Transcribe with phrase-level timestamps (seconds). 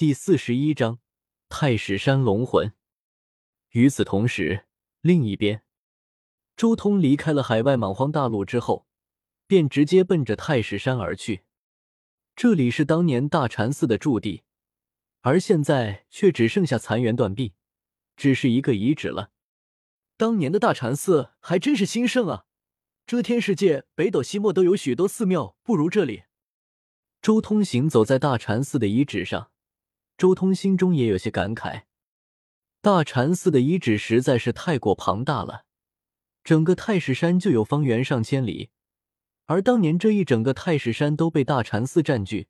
[0.00, 0.98] 第四十一章
[1.50, 2.72] 太史山龙魂。
[3.72, 4.64] 与此同时，
[5.02, 5.62] 另一边，
[6.56, 8.86] 周通离开了海外莽荒大陆之后，
[9.46, 11.42] 便直接奔着太史山而去。
[12.34, 14.44] 这里是当年大禅寺的驻地，
[15.20, 17.52] 而现在却只剩下残垣断壁，
[18.16, 19.32] 只是一个遗址了。
[20.16, 22.46] 当年的大禅寺还真是兴盛啊！
[23.06, 26.22] 遮天世界、北斗西漠都有许多寺庙不如这里。
[27.20, 29.50] 周通行走在大禅寺的遗址上，
[30.20, 31.84] 周通心中也有些感慨。
[32.82, 35.64] 大禅寺的遗址实在是太过庞大了，
[36.44, 38.68] 整个太史山就有方圆上千里，
[39.46, 42.48] 而当年这一整个太史山都被大禅寺占据，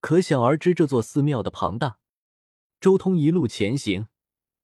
[0.00, 1.98] 可想而知这座寺庙的庞大。
[2.80, 4.06] 周通一路前行，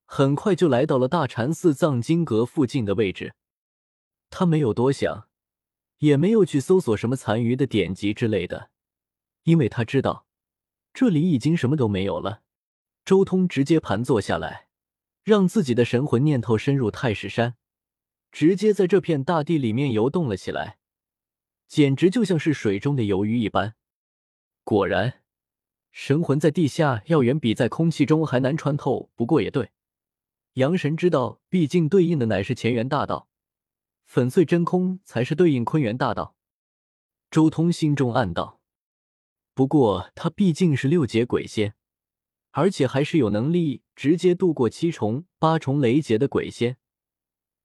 [0.04, 3.34] 很快就来到了大禅寺藏经阁附近的位置。
[4.30, 5.26] 他没有多想，
[5.98, 8.70] 也没有去搜索什么残余的典籍之类的，
[9.42, 10.27] 因为他知道
[11.00, 12.42] 这里已经什么都没有了。
[13.04, 14.66] 周通直接盘坐下来。
[15.22, 17.54] 让自己的神魂念头深入太史山，
[18.32, 20.78] 直接在这片大地里面游动了起来，
[21.68, 23.76] 简直就像是水中的游鱼一般。
[24.64, 25.22] 果然，
[25.92, 29.12] 神魂在地下要远比在空气中还难穿透。
[29.14, 29.70] 不过也对，
[30.54, 33.28] 阳神知道，毕竟对应的乃是乾元大道，
[34.04, 36.34] 粉碎真空才是对应坤元大道。
[37.30, 38.57] 周通心中暗道。
[39.58, 41.74] 不过他毕竟是六阶鬼仙。
[42.52, 46.76] 而且还是有能力直接度过七重、八重雷劫的鬼仙，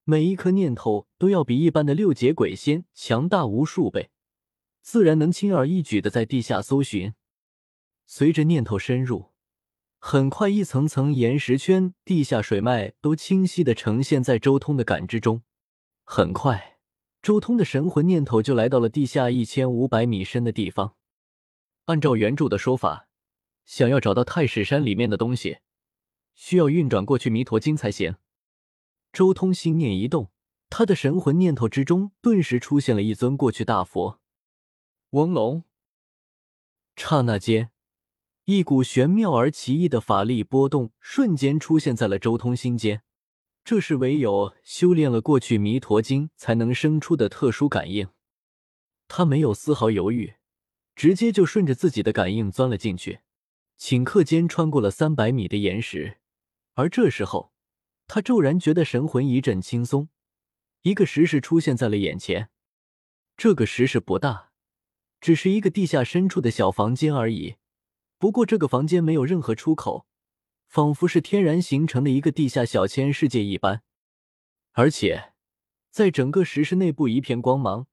[0.04, 4.10] 每一颗念头都要比一般的六阶鬼仙强大无数倍，
[4.82, 7.14] 自然能轻而易举的在地下搜寻。
[8.08, 9.30] 随着念头深入，
[10.00, 15.44] 很快一层层岩石圈、地下水脉都清晰的呈现在周通的感知中。
[16.04, 16.80] 很快，
[17.22, 20.96] 周通的神魂念头就来到了地下一千五百米深的地方。
[21.86, 23.08] 按照原著的说法。
[23.66, 25.60] 想要找到太史山里面的东西，
[26.36, 28.16] 需要运转过去弥陀经才行。
[29.14, 30.32] 周通心念一动，
[30.70, 34.20] 他的神魂念头之中顿时出现了一尊过去大佛。
[35.12, 35.64] 翁龙。
[36.96, 37.72] 刹那间，
[38.46, 43.04] 一股玄妙而奇异的法力波动瞬间出现在了周通心间。
[43.64, 48.10] 这是唯有修炼了过去弥陀经才能生出的特殊感应。
[49.08, 50.34] 他没有丝毫犹豫，
[50.96, 53.22] 直接就顺着自己的感应钻了进去。
[53.80, 56.20] 顷刻间穿过了三百米的岩石，
[56.76, 57.52] 而这时候，
[58.08, 60.10] 他骤然觉得神魂一阵轻松，
[60.84, 62.50] 一个石室出现在了眼前。
[63.36, 64.52] 这个石室不大，
[65.20, 67.56] 只是一个地下深处的小房间而已。
[68.20, 70.06] 不过这个房间没有任何出口，
[70.68, 73.82] 仿佛是天然形成的一个地下小千世界一般。
[74.74, 75.34] 而且，
[75.90, 77.88] 在整个石室内部一片光芒，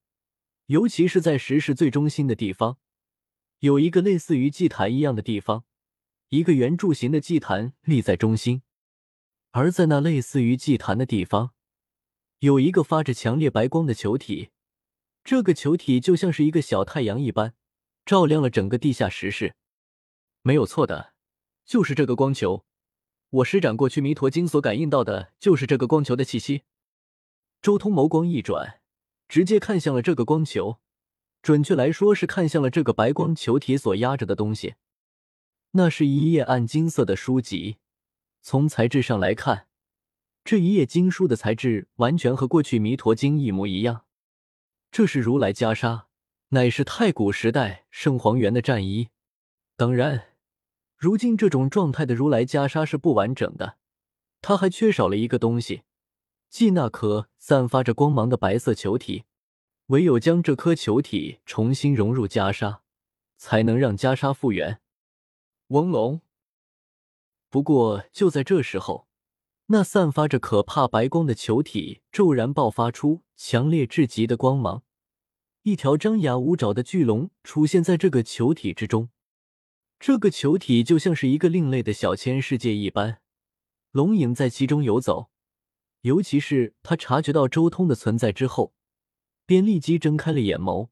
[0.67, 2.79] 尤其是在石室最中心的地方，
[3.61, 5.65] 有一个类似于祭坛一样的地方。
[6.31, 8.63] 一个圆柱形的祭坛立在中心，
[9.51, 11.51] 而在那类似于祭坛的地方，
[12.39, 14.51] 有一个发着强烈白光的球体。
[15.25, 17.55] 这个球体就像是一个小太阳一般，
[18.07, 19.57] 照亮了整个地下石室。
[20.43, 21.15] 没有错的，
[21.67, 22.65] 就是这个光球。
[23.29, 26.63] 我施展过去弥陀经所感应到的，就是这个光球的气息。
[27.61, 28.81] 周通眸光一转，
[29.29, 30.80] 直接看向了这个光球，
[31.43, 34.75] 准确来说是看向了这个白光球体所压着的东西。
[35.73, 37.77] 那是一页暗金色的书籍，
[38.43, 39.69] 从材质上来看，
[40.45, 44.05] 这一页经书的材质完全和过去《弥陀经》一模一样。
[44.91, 46.07] 这是如来袈裟，
[46.49, 49.11] 乃是太古时代圣皇元的战衣。
[49.77, 50.35] 当然，
[50.97, 53.79] 如今这种状态的如来袈裟是不完整的，
[54.43, 55.85] 它还缺少了一个东西，
[56.49, 59.25] 即那颗散发着光芒的白色球体。
[59.91, 62.79] 唯有将这颗球体重新融入袈裟，
[63.37, 64.81] 才能让袈裟复原。
[65.69, 66.21] 翁龙。
[67.49, 69.09] 不过就在这时候，
[69.67, 74.85] 那散发着可怕白光的球体骤然爆发出强烈至极的光芒，
[75.63, 79.11] 一条张牙舞爪的巨龙出现在这个球体之中。
[79.99, 83.21] 这个球体就像是一个另类的小千世界一般，
[83.91, 85.31] 龙影在其中游走。
[86.03, 88.73] 尤其是他察觉到周通的存在之后，
[89.51, 90.91] 便立即睁开了眼眸，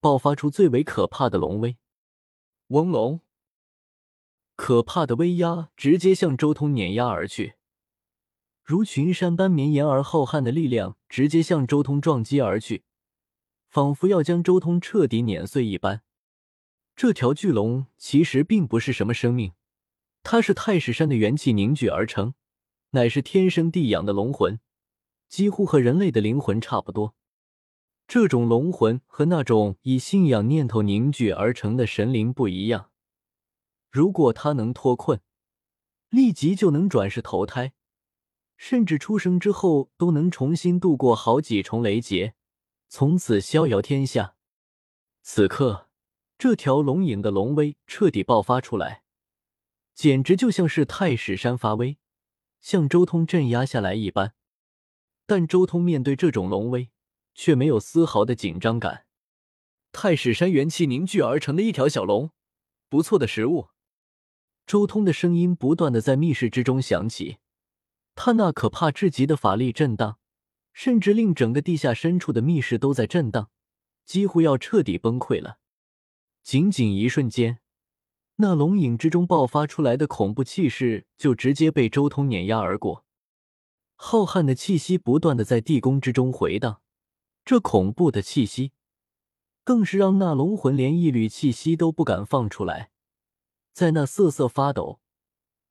[0.00, 1.76] 爆发出最为可怕的龙威。
[2.66, 3.20] 翁龙。
[4.56, 7.54] 可怕的威压直接向周通碾压而去，
[8.64, 12.82] 如群山般绵延而浩瀚的力量直接向周通撞击而去，
[13.68, 16.02] 仿佛要将周通彻底碾碎一般。
[16.96, 19.52] 这条巨龙其实并不是什么生命，
[20.24, 22.34] 它是太史山的元气凝聚而成，
[22.90, 24.58] 乃是天生地养的龙魂，
[25.28, 27.14] 几乎和人类的灵魂差不多。
[28.12, 32.90] 这种龙魂和那种以信仰念头凝聚而成的神灵不一样。
[33.88, 35.20] 如果他能脱困，
[36.08, 37.72] 立即就能转世投胎，
[38.56, 42.34] 甚至出生之后都能重新度过好几重雷劫，
[42.88, 44.34] 从此逍遥天下。
[45.22, 45.88] 此刻，
[46.36, 49.04] 这条龙影的龙威彻底爆发出来，
[49.94, 51.96] 简直就像是太史山发威，
[52.60, 54.34] 向周通镇压下来一般。
[55.26, 56.90] 但周通面对这种龙威，
[57.34, 59.06] 却没有丝毫的紧张感。
[59.92, 62.30] 太史山元气凝聚而成的一条小龙，
[62.88, 63.68] 不错的食物。
[64.66, 67.38] 周通的声音不断的在密室之中响起，
[68.14, 70.18] 他那可怕至极的法力震荡，
[70.72, 73.50] 甚至令整个地下深处的密室都在震荡，
[74.04, 75.58] 几乎要彻底崩溃了。
[76.44, 77.58] 仅仅一瞬间，
[78.36, 83.04] 那龙影之中爆发出来的恐怖气势就直接被周通碾压而过。
[83.96, 86.80] 浩瀚的气息不断的在地宫之中回荡，
[87.50, 88.70] 这恐怖的气息，
[89.64, 92.92] 更是让那龙魂连一缕气息都不敢放出来，
[93.72, 95.00] 在那瑟瑟发抖，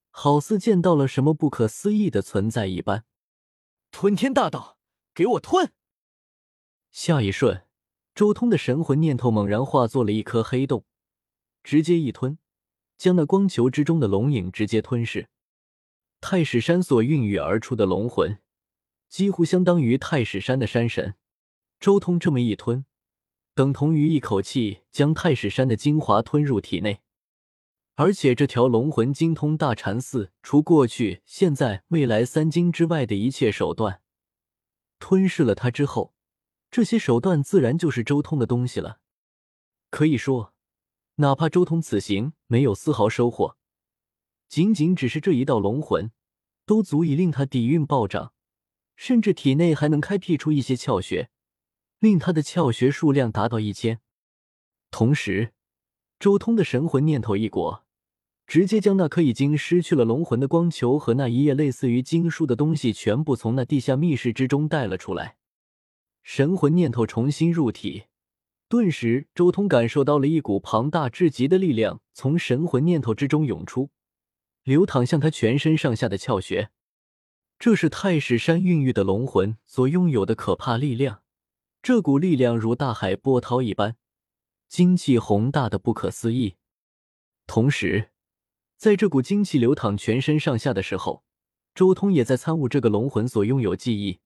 [0.09, 3.05] 好似见到了什么不可思议的存在一般。
[3.91, 4.77] 吞天大道，
[5.13, 5.71] 给我吞！
[6.91, 7.65] 下一瞬，
[8.13, 10.83] 周通的神魂念头猛然化作了一颗黑洞，
[11.63, 12.37] 直接一吞，
[12.97, 15.29] 将那光球之中的龙影直接吞噬。
[16.19, 18.37] 太史山所孕育而出的龙魂，
[19.07, 21.15] 几乎相当于太史山的山神。
[21.79, 22.85] 周通这么一吞，
[23.53, 26.99] 等同于一口气将太史山的精华吞入体内。
[27.95, 34.01] 而且这条龙魂精通大禅寺，除过去、现在、未来三经之外的一切手段。
[34.99, 36.13] 吞噬了它之后，
[36.69, 38.99] 这些手段自然就是周通的东西了。
[39.89, 40.53] 可以说，
[41.15, 43.57] 哪怕周通此行没有丝毫收获。
[44.49, 46.11] 仅仅只是这一道龙魂，
[46.65, 48.33] 都足以令他底蕴暴涨，
[48.97, 51.29] 甚至体内还能开辟出一些窍穴，
[51.99, 53.99] 令他的窍穴数量达到一千。
[54.91, 55.53] 同时，
[56.19, 57.85] 周通的神魂念头一裹，
[58.47, 65.37] 直接将那颗已经失去了龙魂的光球和那一页类似于经书的东西全部从那地下密室之中带了出来。
[66.23, 68.05] 神魂念头重新入体，
[68.67, 73.91] 顿时，周通感受到了一股庞大至极的力量从神魂念头之中涌出。
[74.63, 76.69] 流淌向他全身上下的窍穴，
[77.57, 81.21] 这是太史山孕育的龙魂所拥有的可怕力量。
[81.81, 83.95] 这股力量如大海波涛一般，
[84.67, 86.55] 精气宏大的不可思议。
[87.47, 88.11] 同时，
[88.77, 91.23] 在这股精气流淌全身上下的时候，
[91.73, 94.19] 周通也在参悟这个龙魂所拥有记忆。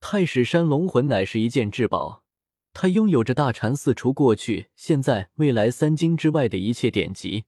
[0.00, 2.24] 太史山龙魂乃是一件至宝，
[2.72, 7.44] 它拥有着大禅寺除过去、现在、未来三经之外的一切典籍。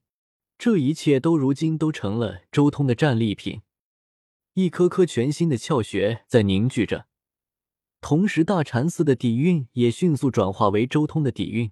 [0.59, 3.63] 这一切都如今都成了周通的战利品，
[4.55, 7.07] 一颗颗全新的窍穴在凝聚着，
[8.03, 11.71] 同时大禅寺的底蕴也迅速转化为周通的底蕴，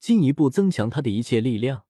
[0.00, 1.84] 进一步增强他的一切力量。